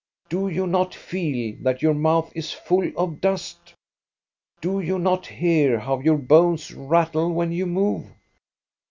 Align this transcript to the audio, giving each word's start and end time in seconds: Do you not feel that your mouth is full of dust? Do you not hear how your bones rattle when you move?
Do 0.29 0.47
you 0.47 0.65
not 0.65 0.95
feel 0.95 1.55
that 1.61 1.83
your 1.83 1.93
mouth 1.93 2.31
is 2.33 2.51
full 2.51 2.91
of 2.97 3.21
dust? 3.21 3.75
Do 4.59 4.79
you 4.79 4.97
not 4.97 5.27
hear 5.27 5.77
how 5.77 5.99
your 5.99 6.17
bones 6.17 6.73
rattle 6.73 7.31
when 7.31 7.51
you 7.51 7.67
move? 7.67 8.07